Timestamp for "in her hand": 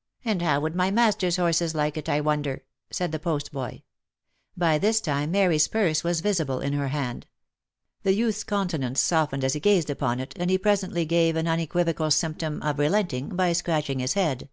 6.60-7.26